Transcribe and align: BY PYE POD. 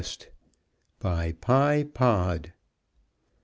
BY 0.97 1.33
PYE 1.41 1.83
POD. 1.93 2.53